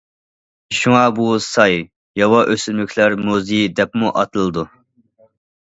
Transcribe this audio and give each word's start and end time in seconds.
شۇڭا 0.77 1.01
بۇ 1.19 1.27
ساي‹‹ 1.49 1.77
ياۋا 2.23 2.41
ئۆسۈملۈكلەر 2.55 3.19
مۇزېيى›› 3.27 3.73
دەپمۇ 3.83 4.15
ئاتىلىدۇ. 4.19 4.67